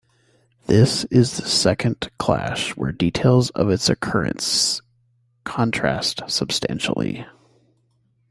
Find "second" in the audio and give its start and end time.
1.31-2.09